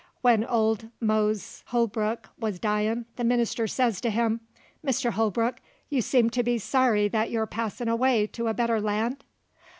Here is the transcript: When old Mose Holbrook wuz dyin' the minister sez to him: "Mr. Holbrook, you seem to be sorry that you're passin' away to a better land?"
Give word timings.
When 0.21 0.43
old 0.43 0.89
Mose 0.99 1.61
Holbrook 1.67 2.29
wuz 2.39 2.53
dyin' 2.57 3.05
the 3.17 3.23
minister 3.23 3.67
sez 3.67 4.01
to 4.01 4.09
him: 4.09 4.39
"Mr. 4.83 5.11
Holbrook, 5.11 5.57
you 5.91 6.01
seem 6.01 6.31
to 6.31 6.41
be 6.41 6.57
sorry 6.57 7.07
that 7.09 7.29
you're 7.29 7.45
passin' 7.45 7.87
away 7.87 8.25
to 8.25 8.47
a 8.47 8.53
better 8.55 8.81
land?" 8.81 9.23